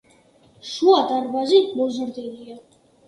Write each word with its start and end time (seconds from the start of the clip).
შუა 0.69 1.03
დარბაზი 1.11 1.59
მოზრდილია. 1.83 2.57